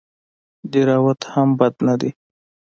[0.71, 2.11] دهراوت هم بد نه دئ.